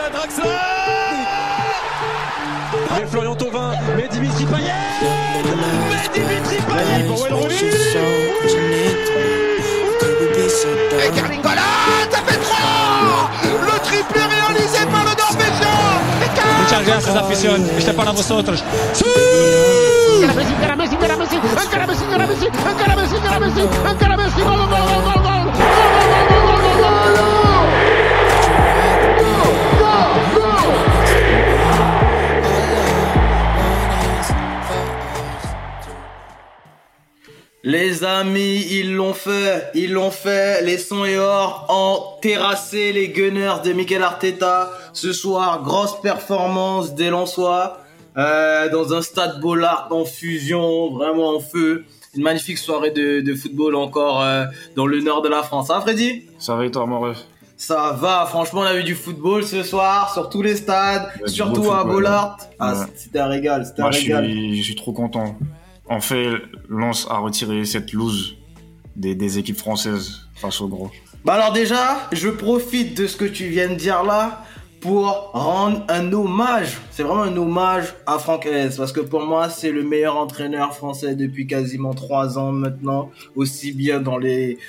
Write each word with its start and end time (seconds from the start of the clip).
Draxler, 0.00 0.10
Draxler 0.12 0.48
Mais 2.90 3.06
Florian 3.06 3.34
Thauvin, 3.34 3.72
mais 3.96 4.08
Dimitri 4.08 4.46
Payet 4.46 4.72
Mais 5.90 6.08
Dimitri 6.14 6.56
Payet 6.68 7.04
pour 7.06 7.20
Wayne 7.22 7.36
Et 11.04 11.10
Carlingola, 11.10 11.60
ça 12.10 12.18
fait 12.26 12.40
3 12.40 13.30
Le 13.44 13.78
triplé 13.80 14.20
réalisé 14.20 14.86
par 14.90 15.04
le 15.04 15.12
Norvégien 15.18 15.68
Muchas 16.62 16.86
gracias, 16.86 17.16
afición. 17.16 17.70
Este 17.76 17.90
es 17.90 17.96
para 17.96 18.12
vosotros. 18.12 18.62
¡Sí! 18.92 19.04
Encara 20.22 20.34
Messi, 20.34 20.52
encara 20.52 20.76
Messi, 20.76 20.94
encara 20.94 21.16
Messi, 21.16 21.36
encara 21.36 21.86
Messi, 21.86 22.04
encara 22.04 22.26
Messi, 22.26 23.60
encara 23.90 24.16
Messi, 24.16 25.19
Ils 38.24 38.94
l'ont 38.94 39.14
fait, 39.14 39.70
ils 39.74 39.92
l'ont 39.92 40.10
fait. 40.10 40.62
Les 40.64 40.78
sons 40.78 41.04
et 41.04 41.18
or 41.18 41.66
ont 41.68 42.20
terrassé 42.20 42.92
les 42.92 43.08
Gunners 43.08 43.62
de 43.64 43.72
Mikel 43.72 44.02
Arteta. 44.02 44.70
Ce 44.92 45.12
soir, 45.12 45.62
grosse 45.62 46.00
performance 46.00 46.94
des 46.94 47.10
Lensois 47.10 47.78
euh, 48.16 48.68
dans 48.70 48.92
un 48.94 49.02
stade 49.02 49.40
Bollard 49.40 49.88
en 49.90 50.04
fusion, 50.04 50.92
vraiment 50.92 51.36
en 51.36 51.40
feu. 51.40 51.84
Une 52.16 52.22
magnifique 52.24 52.58
soirée 52.58 52.90
de, 52.90 53.20
de 53.20 53.34
football 53.34 53.76
encore 53.76 54.20
euh, 54.22 54.44
dans 54.74 54.86
le 54.86 55.00
nord 55.00 55.22
de 55.22 55.28
la 55.28 55.42
France. 55.44 55.70
Hein, 55.70 55.80
Freddy? 55.80 56.24
Ça 56.38 56.56
va 56.56 56.64
et 56.66 56.70
toi, 56.70 56.84
mon 56.86 57.12
Ça 57.56 57.96
va, 58.00 58.26
franchement, 58.26 58.62
on 58.62 58.64
a 58.64 58.74
eu 58.76 58.82
du 58.82 58.96
football 58.96 59.44
ce 59.44 59.62
soir 59.62 60.12
sur 60.12 60.28
tous 60.28 60.42
les 60.42 60.56
stades, 60.56 61.08
surtout 61.26 61.70
à 61.70 61.84
Bollard. 61.84 62.36
Ah, 62.58 62.72
Ouais. 62.74 62.86
c'était 62.96 63.20
un 63.20 63.28
régal, 63.28 63.64
c'était 63.64 63.82
un 63.82 63.84
Moi, 63.84 63.90
je 63.92 64.00
régal. 64.00 64.24
suis, 64.24 64.56
je 64.58 64.62
suis 64.64 64.74
trop 64.74 64.92
content. 64.92 65.36
En 65.90 66.00
fait, 66.00 66.36
Lens 66.68 67.08
a 67.10 67.18
retiré 67.18 67.64
cette 67.64 67.92
loose 67.92 68.36
des, 68.94 69.38
équipes 69.38 69.56
françaises 69.56 70.20
face 70.36 70.60
au 70.60 70.68
gros. 70.68 70.88
Bah 71.24 71.34
alors 71.34 71.52
déjà, 71.52 72.08
je 72.12 72.28
profite 72.28 72.96
de 72.96 73.08
ce 73.08 73.16
que 73.16 73.24
tu 73.24 73.48
viens 73.48 73.68
de 73.68 73.74
dire 73.74 74.04
là 74.04 74.44
pour 74.80 75.32
rendre 75.32 75.84
un 75.88 76.12
hommage. 76.12 76.78
C'est 76.92 77.02
vraiment 77.02 77.24
un 77.24 77.36
hommage 77.36 77.92
à 78.06 78.20
Franck 78.20 78.48
parce 78.76 78.92
que 78.92 79.00
pour 79.00 79.22
moi 79.26 79.50
c'est 79.50 79.72
le 79.72 79.82
meilleur 79.82 80.16
entraîneur 80.16 80.74
français 80.74 81.16
depuis 81.16 81.48
quasiment 81.48 81.92
trois 81.92 82.38
ans 82.38 82.52
maintenant, 82.52 83.10
aussi 83.34 83.72
bien 83.72 84.00
dans 84.00 84.20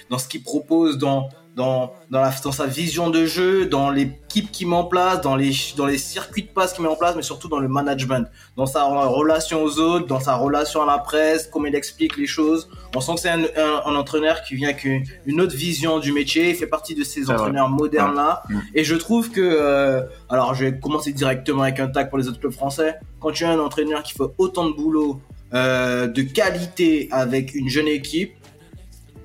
dans 0.10 0.18
ce 0.18 0.28
qu'il 0.28 0.42
propose 0.42 0.98
dans 0.98 1.30
dans 1.56 1.94
dans, 2.10 2.22
la, 2.22 2.34
dans 2.44 2.52
sa 2.52 2.66
vision 2.66 3.10
de 3.10 3.26
jeu, 3.26 3.66
dans 3.66 3.90
l'équipe 3.90 4.52
qu'il 4.52 4.68
met 4.70 4.76
en 4.76 4.86
place, 4.86 5.22
dans 5.22 5.36
les 5.36 5.52
dans 5.76 5.86
les 5.86 5.98
circuits 5.98 6.44
de 6.44 6.48
passe 6.48 6.74
qu'il 6.74 6.84
met 6.84 6.90
en 6.90 6.96
place, 6.96 7.16
mais 7.16 7.22
surtout 7.24 7.48
dans 7.48 7.60
le 7.60 7.68
management, 7.68 8.28
dans 8.56 8.66
sa 8.66 8.84
relation 8.86 9.64
aux 9.64 9.80
autres, 9.80 10.08
dans 10.08 10.20
sa 10.20 10.36
relation 10.36 10.82
à 10.82 10.86
la 10.86 10.98
presse, 10.98 11.50
comment 11.52 11.66
il 11.66 11.76
explique 11.76 12.18
les 12.18 12.28
choses. 12.28 12.70
On 12.96 13.02
sent 13.02 13.16
que 13.16 13.20
c'est 13.22 13.30
un, 13.30 13.44
un, 13.44 13.82
un 13.86 13.96
entraîneur 13.96 14.44
qui 14.44 14.56
vient 14.56 14.70
avec 14.70 14.84
une, 14.86 15.04
une 15.26 15.42
autre 15.42 15.56
vision 15.56 16.00
du 16.00 16.14
métier. 16.14 16.50
Il 16.52 16.56
fait 16.56 16.68
partie 16.68 16.96
de 16.96 17.04
ces 17.04 17.30
entraîneurs 17.30 17.70
modernes 17.70 18.16
là. 18.16 18.44
Ouais. 18.50 18.56
Et 18.74 18.84
je 18.84 18.96
trouve 18.96 19.32
que, 19.32 19.42
euh, 19.42 20.04
alors 20.30 20.56
je 20.56 20.66
vais 20.66 20.80
commencer 20.80 21.12
directement 21.12 21.64
avec 21.64 21.80
un 21.80 21.88
tag 21.88 22.10
pour 22.10 22.18
les 22.18 22.28
autres 22.28 22.40
clubs 22.40 22.54
français. 22.54 22.96
Quand 23.20 23.32
tu 23.32 23.44
as 23.44 23.50
un 23.52 23.60
entraîneur 23.60 24.04
qui 24.04 24.14
fait 24.14 24.24
autant 24.38 24.70
de 24.70 24.74
boulot, 24.74 25.20
euh, 25.54 26.08
de 26.08 26.22
qualité 26.22 27.10
avec 27.12 27.54
une 27.54 27.68
jeune 27.68 27.88
équipe, 27.88 28.34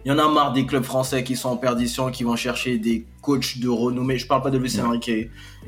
il 0.07 0.11
y 0.11 0.13
en 0.13 0.19
a 0.21 0.29
marre 0.33 0.53
des 0.53 0.65
clubs 0.65 0.85
français 0.85 1.25
qui 1.25 1.35
sont 1.35 1.49
en 1.49 1.57
perdition, 1.57 2.13
qui 2.13 2.23
vont 2.23 2.37
chercher 2.37 2.79
des 2.79 3.05
coachs 3.23 3.59
de 3.59 3.69
renommée. 3.69 4.19
Je 4.19 4.27
parle 4.29 4.41
pas 4.41 4.51
de 4.51 4.57
Luis 4.59 4.79
Enrique, 4.81 5.11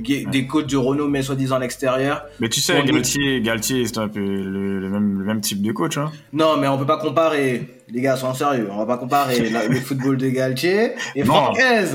qui- 0.04 0.26
des 0.26 0.46
coachs 0.46 0.68
de 0.70 0.76
renommée 0.76 1.22
soi-disant 1.22 1.56
à 1.56 1.58
l'extérieur. 1.58 2.24
Mais 2.38 2.48
tu 2.48 2.60
sais, 2.60 2.80
Galtier, 2.84 3.40
Galtier 3.40 3.84
c'est 3.84 3.98
un 3.98 4.06
peu 4.06 4.20
le, 4.20 4.78
le 4.78 4.88
même, 4.90 5.18
le 5.18 5.24
même 5.24 5.40
type 5.40 5.60
de 5.60 5.72
coach. 5.72 5.98
Hein. 5.98 6.12
Non, 6.32 6.56
mais 6.56 6.68
on 6.68 6.78
peut 6.78 6.86
pas 6.86 6.98
comparer. 6.98 7.68
Les 7.88 8.00
gars, 8.00 8.16
soyons 8.16 8.32
sérieux. 8.34 8.68
On 8.70 8.78
va 8.78 8.86
pas 8.86 8.96
comparer 8.96 9.50
la- 9.50 9.66
le 9.66 9.74
football 9.80 10.16
de 10.16 10.28
Galtier 10.28 10.92
et. 11.16 11.24
Franck 11.24 11.58
Hez. 11.58 11.86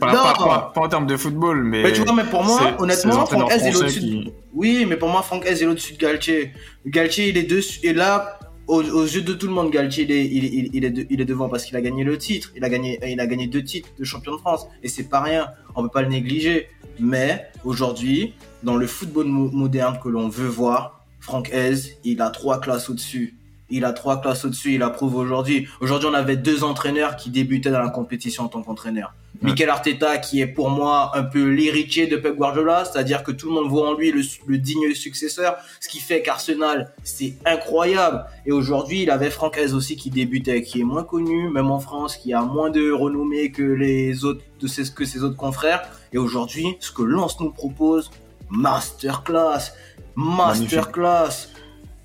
Pas, 0.00 0.12
non. 0.12 0.22
pas, 0.22 0.34
pas- 0.34 0.72
pas 0.74 0.80
en 0.82 0.88
termes 0.88 1.06
de 1.06 1.16
football, 1.16 1.62
mais. 1.64 1.82
Mais 1.82 1.92
tu 1.94 2.02
vois, 2.02 2.14
mais 2.14 2.24
pour 2.24 2.44
moi, 2.44 2.60
honnêtement, 2.78 3.24
Franck 3.26 3.50
Hez 3.50 3.66
est 3.68 3.76
au-dessus 3.76 4.00
de- 4.00 4.32
Oui, 4.54 4.84
mais 4.88 4.96
pour 4.96 5.08
moi, 5.08 5.22
Franck 5.22 5.44
Hez 5.46 5.62
est 5.62 5.66
au-dessus 5.66 5.94
de 5.94 5.98
Galtier. 5.98 6.52
Galtier, 6.86 7.28
il 7.30 7.36
est 7.38 7.42
dessus. 7.44 7.80
Et 7.82 7.92
là, 7.94 8.38
aux, 8.66 9.04
yeux 9.04 9.22
de 9.22 9.32
tout 9.32 9.46
le 9.46 9.52
monde, 9.52 9.70
Galtier, 9.70 10.04
il 10.04 10.10
est, 10.12 10.24
il, 10.26 10.74
il- 10.74 10.84
est, 10.84 11.06
il 11.10 11.20
est 11.20 11.24
devant 11.24 11.48
parce 11.48 11.64
qu'il 11.64 11.76
a 11.76 11.80
gagné 11.80 12.02
le 12.04 12.18
titre. 12.18 12.52
Il 12.56 12.64
a 12.64 12.68
gagné, 12.68 12.98
il 13.06 13.20
a 13.20 13.26
gagné 13.26 13.46
deux 13.46 13.62
titres 13.62 13.88
de 13.98 14.04
champion 14.04 14.32
de 14.32 14.38
France. 14.38 14.66
Et 14.82 14.88
c'est 14.88 15.08
pas 15.08 15.20
rien. 15.22 15.48
On 15.74 15.82
peut 15.82 15.88
pas 15.88 16.02
le 16.02 16.08
négliger. 16.08 16.68
Mais 16.98 17.46
aujourd'hui, 17.64 18.34
dans 18.62 18.76
le 18.76 18.86
football 18.86 19.26
mo- 19.26 19.50
moderne 19.50 19.98
que 20.02 20.08
l'on 20.08 20.28
veut 20.28 20.48
voir, 20.48 21.04
Franck 21.20 21.50
Hez, 21.52 21.98
il 22.04 22.20
a 22.22 22.30
trois 22.30 22.60
classes 22.60 22.88
au-dessus. 22.90 23.34
Il 23.68 23.84
a 23.84 23.92
trois 23.92 24.20
classes 24.20 24.44
au-dessus, 24.44 24.74
il 24.74 24.82
approuve 24.84 25.16
aujourd'hui. 25.16 25.66
Aujourd'hui, 25.80 26.08
on 26.08 26.14
avait 26.14 26.36
deux 26.36 26.62
entraîneurs 26.62 27.16
qui 27.16 27.30
débutaient 27.30 27.70
dans 27.72 27.80
la 27.82 27.90
compétition 27.90 28.44
en 28.44 28.48
tant 28.48 28.62
qu'entraîneur. 28.62 29.12
Mikel 29.42 29.68
Arteta, 29.68 30.18
qui 30.18 30.40
est 30.40 30.46
pour 30.46 30.70
moi 30.70 31.12
un 31.14 31.22
peu 31.22 31.48
l'héritier 31.48 32.06
de 32.06 32.16
Pep 32.16 32.36
Guardiola, 32.36 32.84
c'est-à-dire 32.84 33.22
que 33.22 33.32
tout 33.32 33.48
le 33.48 33.54
monde 33.54 33.68
voit 33.68 33.88
en 33.88 33.94
lui 33.94 34.12
le, 34.12 34.22
le 34.46 34.58
digne 34.58 34.94
successeur, 34.94 35.56
ce 35.80 35.88
qui 35.88 36.00
fait 36.00 36.22
qu'Arsenal, 36.22 36.92
c'est 37.04 37.34
incroyable. 37.44 38.24
Et 38.44 38.52
aujourd'hui, 38.52 39.02
il 39.02 39.10
avait 39.10 39.30
Franck 39.30 39.56
Hez 39.56 39.72
aussi 39.72 39.96
qui 39.96 40.10
débutait, 40.10 40.62
qui 40.62 40.80
est 40.80 40.84
moins 40.84 41.04
connu, 41.04 41.48
même 41.50 41.70
en 41.70 41.80
France, 41.80 42.16
qui 42.16 42.32
a 42.32 42.42
moins 42.42 42.70
de 42.70 42.90
renommée 42.90 43.50
que 43.50 43.62
les 43.62 44.24
autres, 44.24 44.42
de 44.60 44.66
ses, 44.66 44.92
que 44.92 45.04
ses 45.04 45.22
autres 45.22 45.36
confrères. 45.36 45.88
Et 46.12 46.18
aujourd'hui, 46.18 46.76
ce 46.80 46.90
que 46.92 47.02
Lens 47.02 47.38
nous 47.40 47.50
propose, 47.50 48.10
masterclass, 48.48 49.72
masterclass, 50.14 51.48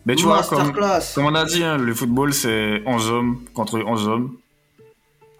Mais 0.06 0.16
tu 0.16 0.24
vois, 0.25 0.44
comme, 0.44 0.74
on 1.18 1.36
a 1.36 1.46
dit, 1.46 1.64
hein, 1.64 1.78
le 1.78 1.94
football, 1.94 2.34
c'est 2.34 2.81
11 2.86 3.09
hommes 3.09 3.41
contre 3.53 3.80
11 3.80 4.08
hommes. 4.08 4.38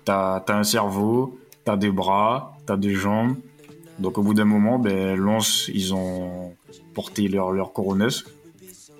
T'as 0.06 0.38
as 0.38 0.53
un 0.53 0.63
cerveau, 0.63 1.38
t'as 1.71 1.77
des 1.77 1.89
bras, 1.91 2.53
t'as 2.65 2.75
des 2.77 2.93
jambes. 2.95 3.35
Donc 3.99 4.17
au 4.17 4.23
bout 4.23 4.33
d'un 4.33 4.45
moment, 4.45 4.77
ben, 4.79 5.15
Lens, 5.15 5.69
ils 5.73 5.93
ont 5.93 6.53
porté 6.93 7.27
leur, 7.29 7.51
leur 7.51 7.71
coronesse, 7.71 8.25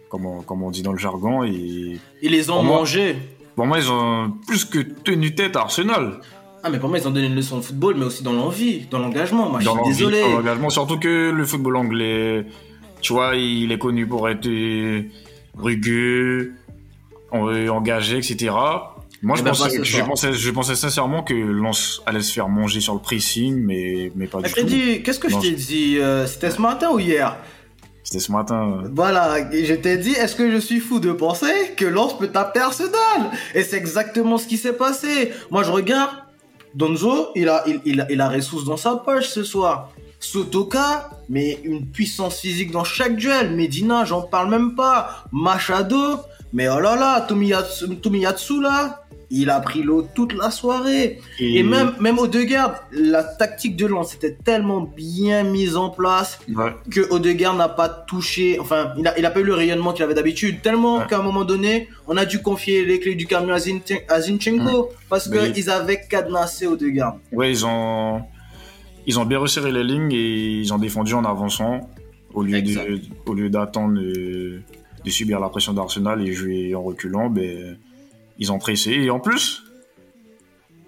comme 0.09 0.25
on, 0.25 0.41
comme 0.41 0.63
on 0.63 0.71
dit 0.71 0.83
dans 0.83 0.93
le 0.93 0.97
jargon. 0.99 1.43
Et 1.43 1.99
Ils 2.21 2.31
les 2.31 2.49
ont 2.49 2.63
mangés. 2.63 3.15
pour 3.55 3.65
moi, 3.65 3.77
ils 3.79 3.91
ont 3.91 4.31
plus 4.47 4.63
que 4.65 4.79
tenu 4.79 5.35
tête 5.35 5.55
à 5.57 5.61
Arsenal. 5.61 6.19
Ah, 6.63 6.69
mais 6.69 6.79
pour 6.79 6.87
moi, 6.89 6.97
ils 6.99 7.07
ont 7.07 7.11
donné 7.11 7.27
une 7.27 7.35
leçon 7.35 7.57
de 7.57 7.61
football, 7.63 7.95
mais 7.97 8.05
aussi 8.05 8.23
dans 8.23 8.33
l'envie, 8.33 8.85
dans 8.89 8.99
l'engagement. 8.99 9.49
Moi, 9.49 9.59
je 9.59 9.65
dans 9.65 9.71
suis 9.73 9.79
l'envie, 9.81 9.97
désolé. 9.97 10.21
dans 10.21 10.38
l'engagement. 10.38 10.69
Surtout 10.69 10.97
que 10.99 11.31
le 11.31 11.45
football 11.45 11.75
anglais, 11.75 12.45
tu 13.01 13.11
vois, 13.13 13.35
il 13.35 13.71
est 13.71 13.79
connu 13.79 14.05
pour 14.07 14.29
être 14.29 14.47
rugueux, 15.57 16.53
en- 17.31 17.47
engagé, 17.67 18.17
etc. 18.17 18.53
Moi, 19.21 19.35
je 19.35 19.41
Eh 19.41 19.43
ben, 19.45 19.51
pensais, 19.51 19.69
ce 19.77 19.83
je, 19.83 20.01
pensais, 20.01 20.33
je 20.33 20.49
pensais 20.51 20.75
sincèrement 20.75 21.21
que 21.23 21.33
Lens 21.33 22.01
allait 22.07 22.21
se 22.21 22.33
faire 22.33 22.49
manger 22.49 22.79
sur 22.81 22.93
le 22.95 22.99
pressing, 22.99 23.55
mais, 23.55 24.11
mais 24.15 24.25
pas 24.27 24.39
du 24.39 24.45
tout. 24.45 24.49
Freddy, 24.49 25.03
qu'est-ce 25.03 25.19
que 25.19 25.29
je 25.29 25.37
t'ai 25.37 25.51
dit 25.51 25.97
euh, 25.99 26.25
C'était 26.25 26.49
ce 26.49 26.59
matin 26.61 26.89
ou 26.91 26.99
hier? 26.99 27.37
C'était 28.03 28.19
ce 28.19 28.31
matin. 28.31 28.81
euh. 28.83 28.89
Voilà, 28.93 29.53
et 29.53 29.63
je 29.65 29.75
t'ai 29.75 29.97
dit, 29.97 30.11
est-ce 30.13 30.35
que 30.35 30.49
je 30.51 30.57
suis 30.57 30.79
fou 30.79 30.99
de 30.99 31.11
penser 31.11 31.53
que 31.77 31.85
Lens 31.85 32.17
peut 32.17 32.29
taper 32.29 32.61
Arsenal? 32.61 33.29
Et 33.53 33.61
c'est 33.63 33.77
exactement 33.77 34.39
ce 34.39 34.47
qui 34.47 34.57
s'est 34.57 34.73
passé. 34.73 35.31
Moi, 35.51 35.61
je 35.63 35.69
regarde, 35.71 36.09
Donzo, 36.73 37.27
il 37.35 37.47
a, 37.47 37.63
il, 37.67 37.79
il, 37.85 38.01
a- 38.01 38.07
il 38.11 38.19
a 38.21 38.27
ressources 38.27 38.65
dans 38.65 38.77
sa 38.77 38.95
poche 38.95 39.27
ce 39.27 39.43
soir. 39.43 39.91
Sotoka, 40.19 41.09
mais 41.29 41.59
une 41.63 41.85
puissance 41.85 42.39
physique 42.39 42.71
dans 42.71 42.83
chaque 42.83 43.15
duel. 43.17 43.51
Medina, 43.55 44.03
j'en 44.05 44.21
parle 44.23 44.49
même 44.49 44.75
pas. 44.75 45.25
Machado, 45.31 46.17
mais 46.53 46.67
oh 46.69 46.79
là 46.79 46.95
là, 46.95 47.21
Tomiyatsu, 47.21 47.95
Tomiyatsu 47.97 48.61
là, 48.61 49.00
il 49.31 49.50
a 49.50 49.59
pris 49.62 49.81
l'eau 49.81 50.06
toute 50.14 50.34
la 50.34 50.52
soirée. 50.52 51.19
Et, 51.40 51.64
même, 51.64 51.94
même 52.00 52.19
au 52.19 52.28
garde, 52.28 52.75
la 52.92 53.24
tactique 53.24 53.78
de 53.78 53.86
Lens 53.86 54.14
était 54.14 54.34
tellement 54.44 54.81
bien 54.81 55.44
mise 55.44 55.78
en 55.78 55.90
place 55.90 56.40
Ouais. 56.53 56.74
que 56.92 57.01
Odegaard 57.12 57.56
n'a 57.56 57.69
pas 57.69 57.88
touché, 57.88 58.60
enfin, 58.60 58.94
il 58.98 59.07
a, 59.07 59.18
il 59.18 59.25
a 59.25 59.31
pas 59.31 59.39
eu 59.39 59.44
le 59.44 59.54
rayonnement 59.54 59.94
qu'il 59.94 60.04
avait 60.04 60.13
d'habitude, 60.13 60.62
tellement 60.62 60.98
Ouais. 60.98 61.06
qu'à 61.10 61.19
un 61.19 61.24
moment 61.24 61.45
donné, 61.45 61.88
on 62.07 62.18
a 62.18 62.25
dû 62.25 62.42
confier 62.42 62.83
les 62.86 63.00
clés 63.00 63.16
du 63.16 63.25
camion 63.25 63.54
à, 63.56 64.19
Zinchenko 64.22 64.89
parce 65.10 65.30
qu'ils 65.30 65.69
avaient 65.69 66.01
cadenassé 66.01 66.68
Odegaard. 66.68 67.18
Ouais, 67.31 67.50
ils 67.50 67.66
ont, 67.66 68.22
ils 69.07 69.18
ont 69.18 69.25
bien 69.25 69.39
resserré 69.39 69.72
les 69.72 69.84
lignes 69.84 70.12
et 70.12 70.60
ils 70.60 70.74
ont 70.74 70.77
défendu 70.77 71.13
en 71.13 71.24
avançant 71.24 71.89
au 72.34 72.44
lieu 72.44 72.57
Exact. 72.57 72.89
de, 72.89 73.00
au 73.25 73.34
lieu 73.34 73.50
d'attendre 73.50 73.95
de, 73.95 74.62
de 75.06 75.10
subir 75.10 75.39
la 75.39 75.48
pression 75.50 75.74
d'Arsenal 75.74 76.22
et 76.27 76.34
jouer 76.34 76.75
en 76.75 76.81
reculant, 76.81 77.30
ben, 77.30 77.77
ils 78.38 78.51
ont 78.51 78.60
pressé 78.60 78.92
et 78.92 79.10
en 79.10 79.19
plus, 79.19 79.63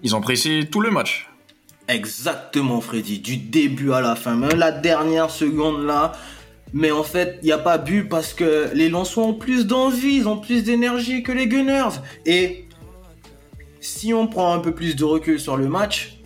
ils 0.02 0.14
ont 0.14 0.20
pressé 0.20 0.68
tout 0.70 0.80
le 0.80 0.90
match. 0.90 1.28
Exactement, 1.88 2.80
Freddy, 2.80 3.18
du 3.18 3.36
début 3.36 3.92
à 3.92 4.00
la 4.00 4.16
fin, 4.16 4.36
même 4.36 4.58
la 4.58 4.72
dernière 4.72 5.30
seconde 5.30 5.84
là. 5.84 6.12
Mais 6.72 6.90
en 6.90 7.04
fait, 7.04 7.38
il 7.42 7.46
n'y 7.46 7.52
a 7.52 7.58
pas 7.58 7.78
but 7.78 8.08
parce 8.08 8.34
que 8.34 8.70
les 8.74 8.88
Lensois 8.88 9.24
ont 9.24 9.34
plus 9.34 9.66
d'envie, 9.66 10.16
ils 10.16 10.28
ont 10.28 10.38
plus 10.38 10.64
d'énergie 10.64 11.22
que 11.22 11.30
les 11.30 11.46
Gunners. 11.46 12.00
Et 12.26 12.66
si 13.80 14.12
on 14.12 14.26
prend 14.26 14.52
un 14.52 14.58
peu 14.58 14.74
plus 14.74 14.96
de 14.96 15.04
recul 15.04 15.38
sur 15.38 15.56
le 15.56 15.68
match, 15.68 16.18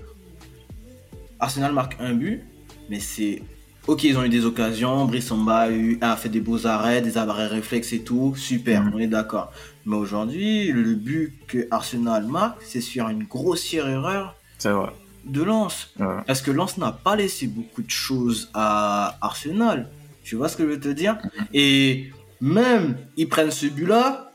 Arsenal 1.41 1.73
marque 1.73 1.97
un 2.00 2.14
but, 2.14 2.44
mais 2.88 3.00
c'est 3.00 3.43
Ok, 3.88 4.05
ils 4.05 4.17
ont 4.19 4.23
eu 4.23 4.29
des 4.29 4.44
occasions. 4.44 5.06
Brissamba 5.06 5.61
a, 5.61 5.70
eu- 5.70 5.99
a 6.02 6.14
fait 6.17 6.29
des 6.29 6.40
beaux 6.40 6.67
arrêts, 6.67 7.00
des 7.00 7.17
arrêts 7.17 7.46
réflexes 7.46 7.93
et 7.94 8.00
tout. 8.00 8.35
Super, 8.37 8.82
Mhm. 8.85 8.93
on 8.94 8.99
est 8.99 9.06
d'accord. 9.06 9.50
Mais 9.87 9.96
aujourd'hui, 9.96 10.70
le 10.73 10.94
but 10.94 11.32
que 11.46 11.67
Arsenal 11.70 12.26
marque, 12.26 12.61
c'est 12.62 12.82
sur 12.82 13.08
une 13.08 13.25
grossière 13.25 13.88
erreur 13.88 14.35
vrai. 14.62 14.93
de 15.25 15.43
Lens. 15.43 15.90
Ouais. 15.99 16.06
Parce 16.26 16.40
que 16.43 16.50
Lens 16.50 16.79
n'a 16.79 16.93
pas 16.93 17.14
laissé 17.17 17.46
beaucoup 17.46 17.82
de 17.82 17.90
choses 17.90 18.50
à 18.55 19.17
Arsenal. 19.20 19.88
Tu 20.23 20.37
vois 20.37 20.49
ce 20.49 20.56
que 20.56 20.62
je 20.64 20.69
veux 20.70 20.81
te 20.81 20.88
dire? 20.88 21.17
Et 21.55 22.11
même, 22.40 22.96
ils 23.17 23.29
prennent 23.29 23.50
ce 23.50 23.67
but-là. 23.67 24.32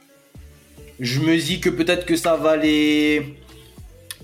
Je 1.00 1.20
me 1.20 1.36
dis 1.38 1.60
que 1.60 1.70
peut-être 1.70 2.06
que 2.06 2.16
ça 2.16 2.36
va 2.36 2.56
les. 2.58 3.38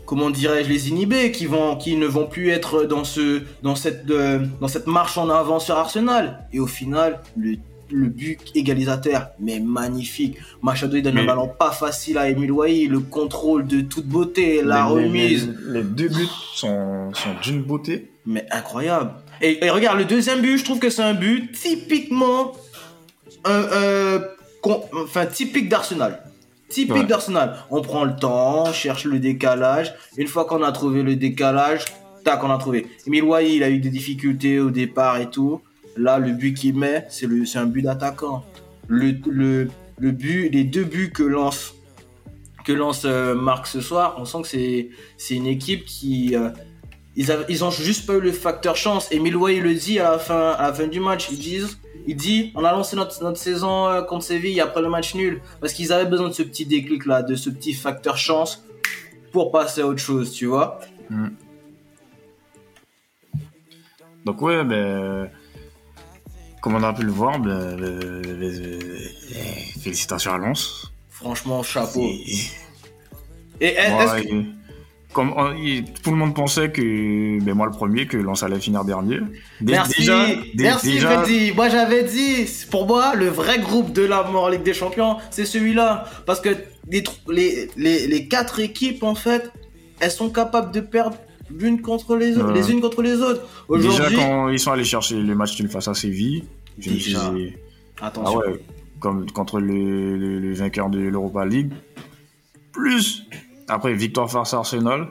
Comment 0.10 0.32
dirais-je 0.32 0.68
les 0.70 0.90
inhiber, 0.90 1.32
qui 1.32 1.46
vont, 1.46 1.76
qui 1.76 1.96
ne 1.96 2.08
vont 2.08 2.26
plus 2.26 2.50
être 2.50 2.84
dans 2.86 3.04
ce, 3.04 3.44
dans 3.62 3.76
cette, 3.76 4.10
euh, 4.10 4.40
dans 4.60 4.68
cette 4.68 4.88
marche 4.88 5.20
en 5.20 5.30
avant 5.30 5.60
sur 5.60 5.76
Arsenal. 5.78 6.48
Et 6.52 6.60
au 6.60 6.66
final, 6.66 7.20
le, 7.38 7.58
le 7.92 8.08
but 8.08 8.40
égalisateur, 8.56 9.28
mais 9.40 9.60
magnifique. 9.60 10.38
Machado 10.64 10.98
il 10.98 11.04
donne 11.04 11.14
Mais- 11.14 11.22
un 11.22 11.26
ballon 11.28 11.48
pas 11.48 11.70
facile 11.70 12.18
à 12.18 12.28
Emile 12.28 12.52
le 12.90 13.00
contrôle 13.02 13.68
de 13.68 13.82
toute 13.82 14.08
beauté, 14.08 14.64
la 14.64 14.78
Les- 14.78 14.82
remise. 15.06 15.54
Les, 15.68 15.74
les 15.82 15.84
deux 15.84 16.08
buts 16.10 16.26
sont, 16.56 17.14
sont 17.14 17.36
d'une 17.44 17.62
beauté. 17.62 18.10
Mais 18.26 18.48
incroyable. 18.50 19.12
Et, 19.42 19.64
et 19.64 19.70
regarde, 19.70 20.00
le 20.00 20.06
deuxième 20.06 20.42
but, 20.42 20.58
je 20.58 20.64
trouve 20.66 20.80
que 20.80 20.90
c'est 20.90 21.04
un 21.04 21.14
but 21.14 21.52
typiquement. 21.52 22.54
con- 24.62 24.84
enfin, 25.04 25.28
typique 25.28 25.70
d'Arsenal. 25.70 26.24
Typique 26.69 26.94
Ouais. 26.95 27.04
d'Arsenal. 27.06 27.56
On 27.71 27.81
prend 27.81 28.06
le 28.06 28.16
temps, 28.16 28.66
on 28.68 28.74
cherche 28.74 29.06
le 29.06 29.19
décalage. 29.19 29.94
Une 30.18 30.27
fois 30.27 30.45
qu'on 30.45 30.62
a 30.63 30.71
trouvé 30.71 31.01
le 31.04 31.16
décalage, 31.16 31.86
tac, 32.24 32.44
on 32.44 32.51
a 32.51 32.57
trouvé. 32.57 32.88
Emile 33.07 33.24
Wai, 33.24 33.56
il 33.56 33.63
a 33.63 33.69
eu 33.69 33.80
des 33.80 33.89
difficultés 33.89 34.60
au 34.60 34.69
départ 34.69 35.18
et 35.18 35.30
tout. 35.30 35.62
Là, 35.98 36.19
le 36.19 36.31
but 36.31 36.54
qu'il 36.54 36.75
met, 36.77 37.06
c'est 37.10 37.27
un 37.57 37.66
but 37.66 37.81
d'attaquant. 37.81 38.44
Le, 38.88 39.13
le, 39.30 39.68
le 40.00 40.12
but, 40.12 40.50
les 40.50 40.63
deux 40.63 40.83
buts 40.83 41.12
que 41.13 41.24
lance 41.24 41.74
que 42.66 42.74
lance 42.74 43.04
euh, 43.06 43.33
Marc 43.36 43.66
ce 43.68 43.81
soir, 43.81 44.16
on 44.19 44.25
sent 44.25 44.42
que 44.44 44.48
c'est 44.48 44.89
c'est 45.18 45.33
une 45.36 45.48
équipe 45.48 45.86
qui 45.86 46.36
euh, 46.36 46.50
ils, 47.16 47.32
avaient- 47.32 47.46
ils 47.50 47.64
ont 47.64 47.72
juste 47.72 48.06
pas 48.06 48.14
eu 48.16 48.22
le 48.22 48.32
facteur 48.32 48.76
chance. 48.76 49.08
Et 49.12 49.20
Milway 49.20 49.58
il 49.58 49.64
le 49.64 49.74
dit 49.74 50.00
à 50.00 50.12
la 50.12 50.20
fin 50.20 50.52
à 50.52 50.68
la 50.68 50.74
fin 50.74 50.88
du 50.88 51.00
match, 51.00 51.28
ils 51.32 51.40
disent 51.40 51.78
il 52.08 52.16
dit 52.16 52.52
on 52.56 52.64
a 52.64 52.72
lancé 52.72 52.96
notre, 52.96 53.22
notre 53.24 53.38
saison 53.38 53.88
euh, 53.88 54.02
contre 54.02 54.24
Séville 54.26 54.60
après 54.62 54.82
le 54.82 54.90
match 54.90 55.14
nul 55.16 55.42
parce 55.60 55.74
qu'ils 55.74 55.92
avaient 55.92 56.10
besoin 56.10 56.30
de 56.30 56.34
ce 56.34 56.44
petit 56.44 56.66
déclic 56.66 57.06
là, 57.06 57.22
de 57.24 57.36
ce 57.36 57.50
petit 57.50 57.74
facteur 57.74 58.18
chance 58.18 58.64
pour 59.32 59.52
passer 59.52 59.82
à 59.82 59.88
autre 59.88 60.00
chose, 60.00 60.32
tu 60.32 60.46
vois. 60.48 60.80
Donc 64.26 64.42
ouais, 64.42 64.64
ben, 64.64 65.30
comme 66.62 66.76
on 66.76 66.84
a 66.84 66.94
pu 66.94 67.04
le 67.04 67.12
voir, 67.12 67.40
ben, 67.40 67.78
félicitations 69.82 70.34
à 70.34 70.38
Lens. 70.38 70.92
Franchement, 71.10 71.64
chapeau. 71.64 72.02
Et- 72.02 72.24
Et 73.62 73.66
est- 73.68 73.74
est-ce 73.76 74.14
Ouais, 74.14 74.26
que- 74.26 74.44
comme 75.14 75.34
on- 75.36 75.54
il- 75.56 75.86
tout 76.04 76.12
le 76.12 76.18
monde 76.18 76.36
pensait 76.36 76.72
que, 76.72 77.40
ben 77.44 77.54
moi 77.56 77.66
le 77.66 77.72
premier, 77.72 78.06
que 78.06 78.18
Lens 78.18 78.44
allait 78.44 78.60
finir 78.60 78.84
dernier. 78.86 79.18
Dé- 79.62 79.74
Merci, 79.74 80.00
déjà, 80.02 80.26
dé- 80.28 80.42
merci 80.58 80.92
déjà-. 80.94 81.24
Moi 81.56 81.70
j'avais 81.70 82.04
dit, 82.04 82.46
pour 82.70 82.86
moi, 82.88 83.16
le 83.16 83.28
vrai 83.28 83.60
groupe 83.60 83.92
de 83.94 84.04
la 84.04 84.24
mort 84.24 84.50
Ligue 84.50 84.64
des 84.64 84.74
Champions, 84.74 85.18
c'est 85.32 85.46
celui-là. 85.46 86.06
Parce 86.26 86.40
que 86.42 86.50
les, 86.90 87.02
tr- 87.02 87.32
les, 87.32 87.70
les, 87.76 88.08
les 88.08 88.28
quatre 88.28 88.60
équipes, 88.60 89.04
en 89.04 89.16
fait, 89.16 89.52
elles 90.00 90.12
sont 90.12 90.30
capables 90.30 90.72
de 90.72 90.80
perdre 90.82 91.18
l'une 91.52 91.82
contre 91.82 92.16
les 92.16 92.38
autres, 92.38 92.52
les 92.54 92.72
unes 92.72 92.80
contre 92.80 93.02
les 93.02 93.16
autres. 93.16 93.42
Déjà 93.76 94.12
quand 94.12 94.50
ils 94.50 94.60
sont 94.60 94.72
allés 94.72 94.84
chercher 94.84 95.16
le 95.16 95.34
match 95.36 95.60
nul 95.60 95.70
face 95.70 95.88
à 95.88 95.96
Séville, 95.96 96.44
je 96.78 96.92
me 96.92 96.96
suis 96.98 97.14
Déjà. 97.14 97.32
dit, 97.32 97.54
ah 98.00 98.08
attention. 98.08 98.38
ouais, 98.38 98.62
comme 99.00 99.30
contre 99.32 99.60
le, 99.60 100.16
le- 100.18 100.40
le 100.40 100.54
vainqueur 100.54 100.90
de 100.90 101.00
l'Europa 101.00 101.46
League. 101.48 101.72
Plus, 102.72 103.24
après, 103.69 103.94
victoire 103.94 104.30
face 104.30 104.54
à 104.54 104.57
Arsenal. 104.57 105.07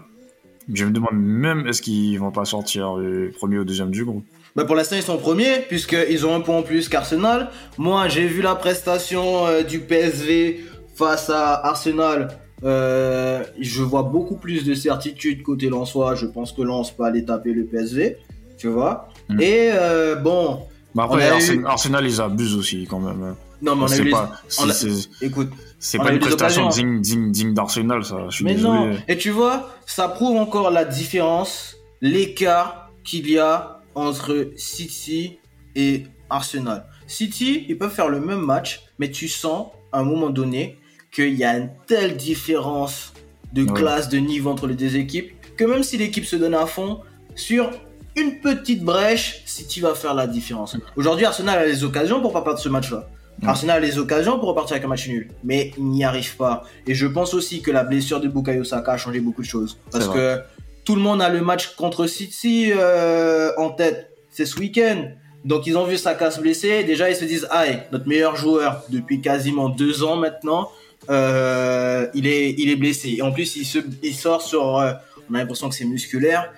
Je 0.73 0.85
me 0.85 0.91
demande 0.91 1.15
même 1.15 1.67
est-ce 1.67 1.81
qu'ils 1.81 2.19
vont 2.19 2.31
pas 2.31 2.45
sortir 2.45 2.97
le 2.97 3.31
premier 3.31 3.59
ou 3.59 3.65
deuxième 3.65 3.91
du 3.91 4.05
groupe? 4.05 4.25
Bah 4.55 4.65
pour 4.65 4.75
l'instant 4.75 4.97
ils 4.97 5.03
sont 5.03 5.17
premiers 5.19 5.61
puisqu'ils 5.69 6.27
ont 6.27 6.35
un 6.35 6.41
point 6.41 6.57
en 6.59 6.63
plus 6.63 6.89
qu'Arsenal. 6.91 7.49
Moi 7.79 8.09
j'ai 8.09 8.27
vu 8.27 8.43
la 8.43 8.55
prestation 8.55 9.47
euh, 9.47 9.63
du 9.63 9.79
PSV 9.79 10.61
face 10.95 11.31
à 11.31 11.55
Arsenal. 11.67 12.29
Euh, 12.65 13.45
je 13.59 13.83
vois 13.83 14.03
beaucoup 14.03 14.37
plus 14.37 14.65
de 14.67 14.75
certitude 14.75 15.43
côté 15.43 15.69
Lensois. 15.71 16.15
Je 16.17 16.27
pense 16.27 16.53
que 16.53 16.61
Lens 16.61 16.91
peut 16.91 17.05
aller 17.05 17.25
taper 17.25 17.53
le 17.55 17.65
PSV. 17.65 18.17
Tu 18.59 18.69
vois 18.69 19.09
Mm. 19.31 19.41
Et 19.43 19.71
euh, 19.73 20.17
bon, 20.17 20.61
Mais 20.95 21.03
On 21.03 21.05
après, 21.05 21.29
a 21.29 21.37
Arsen- 21.37 21.61
eu- 21.61 21.65
Arsenal, 21.67 22.07
ils 22.07 22.19
abusent 22.21 22.57
aussi 22.57 22.87
quand 22.89 22.99
même. 22.99 23.35
Non 23.63 23.75
mais 23.77 23.83
on 23.83 23.87
a 23.87 23.89
C'est 23.89 24.01
eu 24.03 24.05
les... 24.05 24.11
pas, 24.11 24.33
on 24.61 24.69
a- 24.69 24.73
c'est- 24.73 25.09
Écoute, 25.23 25.51
pas 25.99 26.13
une 26.13 26.19
prestation 26.19 26.69
digne, 26.69 27.01
digne, 27.01 27.31
digne 27.33 27.55
d'Arsenal, 27.55 28.05
ça. 28.05 28.17
Je 28.29 28.35
suis 28.37 28.45
mais 28.45 28.55
désolé. 28.55 28.79
non. 28.91 28.97
Et 29.09 29.17
tu 29.17 29.31
vois, 29.31 29.71
ça 29.87 30.09
prouve 30.09 30.37
encore 30.37 30.71
la 30.71 30.85
différence, 30.85 31.77
l'écart 32.01 32.91
qu'il 33.05 33.29
y 33.31 33.39
a 33.39 33.81
entre 33.95 34.51
City 34.57 35.39
et 35.75 36.05
Arsenal. 36.31 36.87
City, 37.07 37.65
ils 37.69 37.79
peuvent 37.79 37.93
faire 37.95 38.09
le 38.09 38.21
même 38.21 38.41
match, 38.41 38.83
mais 38.99 39.11
tu 39.11 39.29
sens 39.29 39.69
à 39.93 40.01
un 40.01 40.05
moment 40.05 40.31
donné 40.31 40.79
qu'il 41.11 41.35
y 41.35 41.45
a 41.45 41.57
une 41.57 41.71
telle 41.87 42.17
différence 42.17 43.13
de 43.55 43.63
Ouais. 43.63 43.73
classe, 43.73 44.09
de 44.09 44.19
niveau 44.19 44.51
entre 44.51 44.67
les 44.67 44.75
deux 44.75 44.97
équipes, 44.97 45.33
que 45.57 45.65
même 45.65 45.83
si 45.83 45.97
l'équipe 45.97 46.25
se 46.27 46.37
donne 46.37 46.55
à 46.55 46.67
fond, 46.67 47.01
sur 47.35 47.71
une 48.17 48.41
petite 48.41 48.83
brèche, 48.85 49.43
City 49.47 49.81
va 49.81 49.95
faire 49.95 50.13
la 50.15 50.27
différence. 50.27 50.77
Aujourd'hui, 50.97 51.25
Arsenal 51.25 51.59
a 51.61 51.67
les 51.67 51.83
occasions 51.85 52.21
pour 52.21 52.33
pas 52.33 52.43
perdre 52.43 52.59
ce 52.59 52.69
match-là. 52.69 53.09
Ouais. 53.43 53.49
Arsenal 53.49 53.77
a 53.83 53.87
les 53.87 53.99
occasions 53.99 54.39
pour 54.39 54.49
repartir 54.49 54.75
avec 54.75 54.85
un 54.85 54.89
match 54.89 55.09
nul, 55.09 55.29
mais 55.45 55.73
il 55.79 55.85
n'y 55.85 56.05
arrive 56.05 56.37
pas. 56.37 56.65
Et 56.87 56.95
je 56.95 57.07
pense 57.07 57.35
aussi 57.35 57.63
que 57.63 57.71
la 57.71 57.85
blessure 57.85 58.21
de 58.21 58.29
Bukayo 58.29 58.65
Saka 58.65 58.93
a 58.93 58.97
changé 58.97 59.21
beaucoup 59.21 59.43
de 59.43 59.47
choses. 59.47 59.79
Parce 59.93 60.09
que 60.09 60.41
tout 60.85 60.95
le 60.95 61.03
monde 61.03 61.23
a 61.23 61.29
le 61.29 61.41
match 61.41 61.75
contre 61.77 62.07
City 62.07 62.73
euh, 62.75 63.51
en 63.57 63.71
tête. 63.71 64.11
C'est 64.31 64.47
ce 64.47 64.59
week-end. 64.59 65.11
Donc 65.45 65.67
ils 65.67 65.77
ont 65.77 65.85
vu 65.85 65.97
Saka 65.97 66.31
se 66.31 66.41
blesser. 66.41 66.85
Déjà 66.85 67.09
ils 67.11 67.17
se 67.17 67.25
disent, 67.25 67.47
aïe, 67.51 67.83
notre 67.93 68.09
meilleur 68.09 68.37
joueur 68.37 68.83
depuis 68.89 69.21
quasiment 69.21 69.69
deux 69.69 70.03
ans 70.03 70.17
maintenant, 70.17 70.71
euh, 71.11 72.07
il, 72.15 72.27
est, 72.27 72.55
il 72.59 72.71
est 72.71 72.77
blessé. 72.77 73.17
Et 73.19 73.23
en 73.23 73.33
plus 73.33 73.57
il, 73.57 73.65
se, 73.65 73.79
il 74.03 74.15
sort 74.15 74.43
sur... 74.43 74.79
euh, 74.79 74.93
on 75.31 75.35
a 75.35 75.39
l'impression 75.39 75.69
que 75.69 75.75
c'est 75.75 75.85
musculaire. 75.85 76.51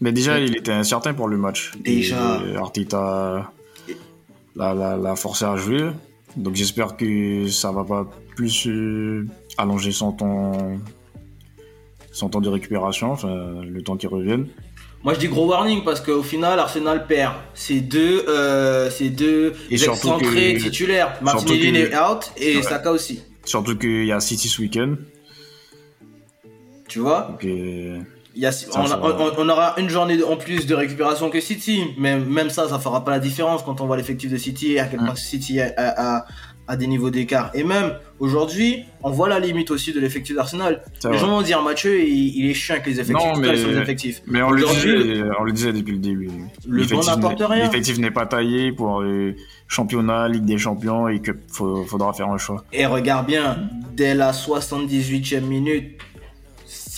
Mais 0.00 0.12
déjà, 0.12 0.38
il 0.38 0.56
était 0.56 0.70
incertain 0.70 1.12
pour 1.12 1.26
le 1.26 1.36
match. 1.36 1.72
Déjà. 1.80 2.40
Et 2.46 2.56
Arteta 2.56 3.50
l'a, 4.58 4.74
l'a, 4.74 4.96
l'a 4.96 5.16
forcé 5.16 5.44
à 5.46 5.56
jouer. 5.56 5.88
Donc 6.36 6.54
j'espère 6.56 6.96
que 6.96 7.48
ça 7.48 7.72
va 7.72 7.84
pas 7.84 8.06
plus 8.36 8.66
euh, 8.66 9.26
allonger 9.56 9.92
son 9.92 10.12
temps, 10.12 10.52
son 12.12 12.28
temps 12.28 12.40
de 12.40 12.48
récupération, 12.50 13.12
enfin, 13.12 13.62
le 13.64 13.82
temps 13.82 13.96
qu'il 13.96 14.08
revienne. 14.10 14.46
Moi 15.04 15.14
je 15.14 15.20
dis 15.20 15.28
gros 15.28 15.46
warning 15.48 15.84
parce 15.84 16.00
qu'au 16.00 16.22
final 16.24 16.58
Arsenal 16.58 17.06
perd 17.06 17.34
ses 17.54 17.80
deux, 17.80 18.24
euh, 18.28 18.90
ses 18.90 19.10
deux 19.10 19.54
excentrés 19.70 20.54
que- 20.54 20.62
titulaires. 20.62 21.16
Martinelli 21.22 21.72
que- 21.72 21.76
est 21.78 21.96
out 21.96 22.32
et 22.36 22.56
Ouais. 22.56 22.62
Saka 22.62 22.90
aussi. 22.92 23.22
Surtout 23.44 23.76
qu'il 23.78 24.04
y 24.04 24.12
a 24.12 24.18
City 24.20 24.48
ce 24.48 24.60
week-end. 24.60 24.96
Tu 26.88 26.98
vois? 27.00 27.36
Euh, 27.44 28.00
y 28.40 28.46
a- 28.46 28.52
Ça, 28.52 28.66
on, 28.80 28.86
ça 28.86 28.94
a- 28.94 28.96
va. 28.98 29.16
on- 29.18 29.42
on 29.42 29.48
aura 29.48 29.74
une 29.78 29.88
journée 29.88 30.22
en 30.22 30.36
plus 30.36 30.66
de 30.66 30.74
récupération 30.74 31.30
que 31.30 31.40
City, 31.40 31.82
mais 31.98 32.18
même 32.18 32.50
ça, 32.50 32.68
ça 32.68 32.78
fera 32.78 33.04
pas 33.04 33.10
la 33.12 33.18
différence 33.18 33.62
quand 33.62 33.80
on 33.80 33.86
voit 33.86 33.96
l'effectif 33.96 34.30
de 34.30 34.36
City 34.36 34.72
et 34.72 34.80
à 34.80 34.86
quel 34.86 35.00
point 35.00 35.14
City 35.14 35.60
a, 35.60 35.72
a- 35.76 36.16
a- 36.18 36.24
a 36.70 36.76
des 36.76 36.86
niveaux 36.86 37.08
d'écart. 37.08 37.50
Et 37.54 37.64
même 37.64 37.94
aujourd'hui, 38.18 38.84
on 39.02 39.10
voit 39.10 39.30
la 39.30 39.40
limite 39.40 39.70
aussi 39.70 39.94
de 39.94 40.00
l'effectif 40.00 40.36
d'Arsenal. 40.36 40.82
Les 41.10 41.16
gens 41.16 41.28
vont 41.28 41.40
dire 41.40 41.62
Mathieu, 41.62 41.98
il, 41.98 42.36
il 42.36 42.50
est 42.50 42.52
chiant 42.52 42.74
avec 42.74 42.86
les 42.86 43.00
effectifs. 43.00 43.26
Non, 43.26 43.38
mais- 43.40 43.52
les 43.52 43.78
effectifs. 43.78 44.20
Mais 44.26 44.42
on 44.42 44.50
le, 44.50 44.62
disait, 44.62 45.22
on 45.40 45.44
le 45.44 45.52
disait 45.52 45.72
depuis 45.72 45.92
le 45.92 45.98
début. 45.98 46.28
L'effectif 46.68 47.98
n'est 47.98 48.10
pas 48.10 48.26
taillé 48.26 48.72
pour 48.72 49.00
euh, 49.00 49.34
championnat, 49.66 50.28
Ligue 50.28 50.44
des 50.44 50.58
Champions 50.58 51.08
et 51.08 51.20
qu'il 51.20 51.34
faudra 51.50 52.12
faire 52.12 52.28
un 52.28 52.38
choix. 52.38 52.64
Et 52.72 52.86
regarde 52.86 53.26
bien, 53.26 53.68
dès 53.94 54.14
la 54.14 54.32
78e 54.32 55.40
minute, 55.46 55.98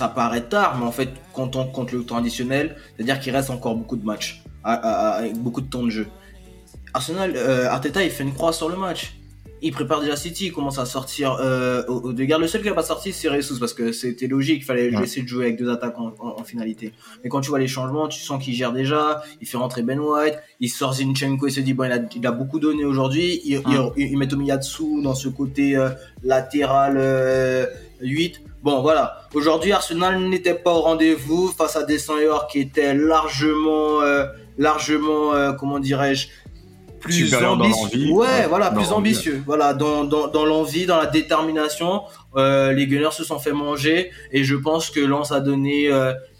ça 0.01 0.09
paraît 0.09 0.47
tard, 0.55 0.71
mais 0.79 0.87
en 0.87 0.93
fait, 0.99 1.11
quand 1.37 1.57
on 1.57 1.65
compte 1.77 1.93
le 1.93 2.03
temps 2.05 2.17
additionnel, 2.17 2.67
c'est-à-dire 2.97 3.21
qu'il 3.21 3.33
reste 3.37 3.51
encore 3.51 3.75
beaucoup 3.81 3.97
de 4.03 4.05
matchs, 4.13 4.43
avec 4.65 5.35
beaucoup 5.37 5.61
de 5.61 5.69
temps 5.75 5.85
de 5.85 5.91
jeu. 5.99 6.07
Arsenal, 6.95 7.35
euh, 7.37 7.69
Arteta, 7.69 8.03
il 8.03 8.11
fait 8.11 8.25
une 8.25 8.33
croix 8.35 8.53
sur 8.55 8.69
le 8.69 8.77
match. 8.77 9.03
Il 9.63 9.73
prépare 9.73 10.01
déjà 10.01 10.17
City, 10.17 10.47
il 10.47 10.53
commence 10.53 10.79
à 10.79 10.87
sortir 10.87 11.37
euh, 11.39 11.85
au. 11.87 12.13
Le 12.13 12.47
seul 12.47 12.63
qui 12.63 12.69
n'a 12.69 12.75
pas 12.75 12.83
sorti, 12.83 13.13
c'est 13.13 13.29
Jesus, 13.31 13.59
parce 13.61 13.75
que 13.75 13.93
c'était 13.93 14.27
logique, 14.27 14.61
il 14.63 14.65
fallait 14.65 14.89
Ouais. 14.97 15.05
essayer 15.05 15.23
de 15.23 15.29
jouer 15.29 15.45
avec 15.49 15.59
deux 15.59 15.71
attaquants 15.71 16.15
en, 16.19 16.41
en 16.41 16.45
finalité. 16.45 16.95
Mais 17.23 17.29
quand 17.29 17.43
tu 17.43 17.51
vois 17.51 17.59
les 17.59 17.69
changements, 17.69 18.09
tu 18.09 18.21
sens 18.23 18.43
qu'il 18.43 18.55
gère 18.55 18.73
déjà, 18.73 19.23
il 19.43 19.47
fait 19.47 19.59
rentrer 19.59 19.83
Ben 19.83 20.01
White, 20.01 20.37
il 20.61 20.71
sort 20.71 20.95
Zinchenko, 20.95 21.47
il 21.47 21.53
se 21.53 21.61
dit, 21.61 21.75
bon, 21.75 21.85
il 21.85 21.93
a, 21.93 21.99
il 22.17 22.27
a 22.27 22.33
beaucoup 22.33 22.59
donné 22.59 22.87
aujourd'hui, 22.87 23.43
il, 23.45 23.61
il, 23.99 24.11
il 24.13 24.17
met 24.17 24.27
Tomiyasu 24.27 25.03
dans 25.03 25.15
ce 25.15 25.29
côté 25.29 25.77
euh, 25.77 25.91
latéral 26.25 26.95
euh, 26.97 27.67
8. 28.01 28.41
Bon, 28.63 28.83
voilà. 28.83 29.23
Aujourd'hui, 29.33 29.73
Arsenal 29.73 30.21
n'était 30.21 30.55
pas 30.55 30.73
au 30.73 30.81
rendez-vous 30.83 31.49
face 31.49 31.77
à 31.77 31.85
des 31.85 31.99
qui 32.51 32.61
étaient 32.61 32.95
largement, 32.95 34.03
euh, 34.03 34.27
largement, 34.59 35.35
euh, 35.35 35.53
comment 35.53 35.79
dirais-je, 35.79 36.29
plus 37.01 37.35
ambitieux. 37.35 38.11
Ouais, 38.11 38.47
voilà, 38.47 38.71
plus 38.71 38.93
ambitieux. 38.93 39.43
Voilà, 39.47 39.73
dans, 39.73 40.05
dans, 40.05 40.29
dans 40.29 40.45
l'envie, 40.45 40.85
dans 40.85 40.99
la 40.99 41.07
détermination, 41.07 42.03
euh, 42.37 42.73
les 42.73 42.87
Gunners 42.87 43.13
se 43.13 43.25
sont 43.25 43.39
fait 43.39 43.53
manger 43.53 44.11
et 44.31 44.45
je 44.45 44.55
pense 44.55 44.91
que 44.91 45.01
Lens 45.01 45.33
a 45.33 45.41
donné 45.41 45.89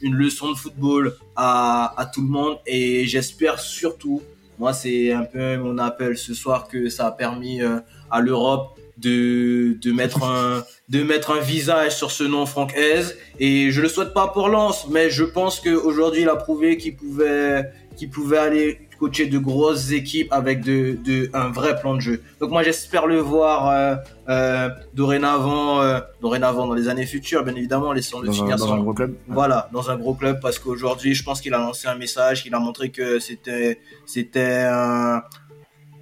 une 0.03 0.15
leçon 0.15 0.53
de 0.53 0.57
football 0.57 1.17
à, 1.35 1.95
à 1.99 2.05
tout 2.05 2.21
le 2.21 2.29
monde 2.29 2.59
et 2.67 3.07
j'espère 3.07 3.59
surtout, 3.59 4.21
moi 4.59 4.75
c'est 4.75 5.13
un 5.13 5.25
peu 5.25 5.57
mon 5.57 5.79
appel 5.79 6.19
ce 6.19 6.35
soir 6.35 6.69
que 6.69 6.91
ça 6.91 7.07
a 7.07 7.13
permis 7.13 7.63
à 8.11 8.21
l'Europe 8.21 8.79
de, 9.01 9.79
de 9.81 9.93
mettre 9.93 10.23
un 10.25 10.65
de 10.89 11.03
mettre 11.03 11.31
un 11.31 11.41
visage 11.41 11.97
sur 11.97 12.11
ce 12.11 12.25
nom 12.25 12.47
Franck 12.47 12.75
Hez 12.77 13.03
et 13.39 13.71
je 13.71 13.81
le 13.81 13.89
souhaite 13.89 14.13
pas 14.13 14.29
pour 14.29 14.49
Lens 14.49 14.87
mais 14.91 15.11
je 15.11 15.25
pense 15.25 15.61
qu'aujourd'hui 15.61 16.23
il 16.23 16.29
a 16.29 16.37
prouvé 16.37 16.77
qu'il 16.77 16.97
pouvait 16.97 17.71
qu'il 17.97 18.11
pouvait 18.11 18.39
aller 18.39 18.81
coacher 19.01 19.27
de 19.27 19.39
grosses 19.39 19.93
équipes 19.93 20.31
avec 20.31 20.63
de, 20.63 20.99
de 21.03 21.31
un 21.33 21.49
vrai 21.49 21.81
plan 21.81 21.95
de 21.95 22.01
jeu. 22.01 22.23
Donc 22.39 22.51
moi 22.51 22.63
j'espère 22.63 23.07
le 23.07 23.19
voir 23.19 23.69
euh, 23.71 23.97
euh, 24.29 24.69
dorénavant 24.93 25.81
euh, 25.81 26.01
dorénavant 26.21 26.67
dans 26.67 26.75
les 26.75 26.89
années 26.89 27.07
futures 27.07 27.43
bien 27.43 27.55
évidemment 27.55 27.93
laissons 27.93 28.21
le 28.21 28.31
finir 28.31 28.57
dans 28.57 28.75
un 28.75 28.81
gros 28.81 28.93
club. 28.93 29.15
voilà, 29.27 29.71
dans 29.73 29.91
un 29.91 29.97
gros 29.97 30.15
club 30.15 30.39
parce 30.41 30.59
qu'aujourd'hui, 30.59 31.15
je 31.15 31.25
pense 31.25 31.41
qu'il 31.41 31.55
a 31.55 31.59
lancé 31.59 31.89
un 31.89 31.95
message, 31.95 32.43
qu'il 32.43 32.55
a 32.55 32.59
montré 32.59 32.91
que 32.91 33.19
c'était 33.19 33.81
c'était 34.05 34.67
un, 34.69 35.23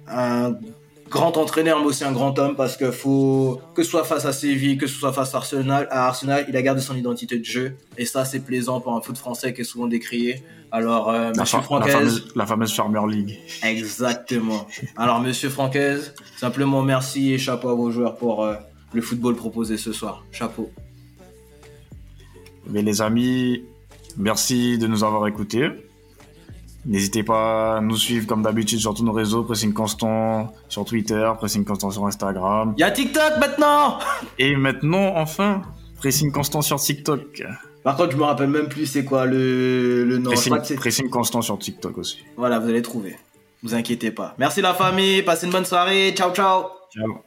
un 0.07 0.55
grand 1.09 1.37
entraîneur 1.37 1.79
mais 1.79 1.85
aussi 1.85 2.03
un 2.03 2.11
grand 2.11 2.37
homme 2.39 2.55
parce 2.55 2.77
que 2.77 2.91
faut 2.91 3.59
que 3.75 3.83
ce 3.83 3.89
soit 3.89 4.03
face 4.03 4.25
à 4.25 4.33
Séville, 4.33 4.77
que 4.77 4.87
ce 4.87 4.95
soit 4.95 5.13
face 5.13 5.33
à 5.33 5.37
Arsenal, 5.37 5.87
à 5.91 6.07
Arsenal, 6.07 6.45
il 6.47 6.55
a 6.55 6.61
gardé 6.61 6.81
son 6.81 6.95
identité 6.95 7.37
de 7.37 7.45
jeu 7.45 7.75
et 7.97 8.05
ça 8.05 8.25
c'est 8.25 8.39
plaisant 8.39 8.79
pour 8.81 8.95
un 8.95 9.01
foot 9.01 9.17
français 9.17 9.53
qui 9.53 9.61
est 9.61 9.65
souvent 9.65 9.87
décrié. 9.87 10.43
Alors 10.71 11.09
euh, 11.09 11.31
La, 11.35 11.41
monsieur 11.41 11.57
la 11.57 11.63
Francaise, 11.63 11.93
fameuse, 11.93 12.27
la 12.35 12.45
fameuse 12.45 12.73
Farmer 12.73 13.01
League. 13.09 13.39
exactement. 13.63 14.67
Alors 14.95 15.19
monsieur 15.19 15.49
Francaise, 15.49 16.13
simplement 16.37 16.81
merci 16.81 17.33
et 17.33 17.37
chapeau 17.37 17.69
à 17.69 17.73
vos 17.75 17.89
joueurs 17.91 18.15
pour 18.15 18.43
euh, 18.43 18.55
le 18.93 19.01
football 19.01 19.35
proposé 19.35 19.77
ce 19.77 19.91
soir. 19.91 20.23
Chapeau. 20.31 20.71
Mais 22.67 22.83
les 22.83 23.01
amis, 23.01 23.63
merci 24.17 24.77
de 24.77 24.85
nous 24.85 25.03
avoir 25.03 25.27
écoutés. 25.27 25.69
N'hésitez 26.85 27.23
pas 27.23 27.77
à 27.77 27.81
nous 27.81 27.97
suivre 27.97 28.25
comme 28.25 28.41
d'habitude 28.41 28.79
sur 28.79 28.93
tous 28.93 29.03
nos 29.03 29.11
réseaux, 29.11 29.43
Pressing 29.43 29.73
Constant 29.73 30.53
sur 30.69 30.85
Twitter, 30.85 31.29
Pressing 31.37 31.65
Constant 31.65 31.91
sur 31.91 32.05
Instagram. 32.05 32.73
Il 32.77 32.81
y 32.81 32.83
a 32.83 32.91
TikTok 32.91 33.37
maintenant 33.39 33.99
Et 34.39 34.55
maintenant, 34.55 35.13
enfin, 35.17 35.61
Pressing 35.97 36.31
Constant 36.31 36.61
sur 36.61 36.79
TikTok. 36.79 37.43
Par 37.83 37.95
contre, 37.97 38.11
je 38.11 38.17
me 38.17 38.23
rappelle 38.23 38.49
même 38.49 38.67
plus 38.69 38.85
c'est 38.85 39.03
quoi 39.05 39.25
le, 39.25 40.03
le 40.05 40.17
nom. 40.17 40.29
Je 40.31 40.35
Pressing, 40.35 40.51
crois 40.51 40.59
que 40.61 40.67
c'est- 40.67 40.75
Pressing 40.75 41.09
Constant 41.09 41.41
sur 41.41 41.59
TikTok 41.59 41.97
aussi. 41.97 42.19
Voilà, 42.37 42.59
vous 42.59 42.69
allez 42.69 42.81
trouver. 42.81 43.17
Vous 43.61 43.73
inquiétez 43.75 44.11
pas. 44.11 44.35
Merci 44.37 44.61
la 44.61 44.73
famille, 44.73 45.21
passez 45.21 45.45
une 45.47 45.51
bonne 45.51 45.65
soirée. 45.65 46.13
Ciao, 46.15 46.31
ciao. 46.33 46.63
Ciao. 46.93 47.23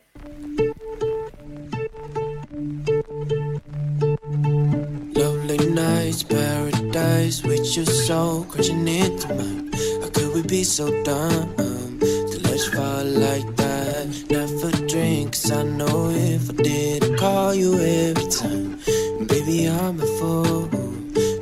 Lovely 5.14 5.66
nights, 5.75 6.25
paradise 7.23 7.43
with 7.45 7.76
your 7.76 7.87
soul 7.87 8.45
crashing 8.45 8.88
into 8.88 9.29
mine. 9.35 9.71
How 10.00 10.09
could 10.11 10.35
we 10.35 10.43
be 10.43 10.64
so 10.64 10.87
dumb 11.05 11.55
to 11.57 12.41
let's 12.43 12.67
fall 12.69 13.05
like 13.05 13.57
that? 13.57 14.07
Never 14.31 14.71
drink, 14.88 15.33
'cause 15.33 15.50
I 15.50 15.62
know 15.62 16.11
if 16.11 16.50
I 16.50 16.55
did, 16.62 17.05
I'd 17.05 17.19
call 17.19 17.55
you 17.55 17.75
every 17.79 18.29
time. 18.31 18.79
Baby, 19.26 19.69
I'm 19.69 20.00
a 20.00 20.07
fool 20.19 20.69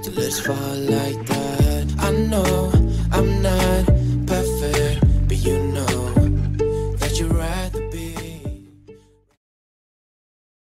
to 0.03 0.11
let's 0.19 0.41
fall 0.41 0.77
like 0.99 1.20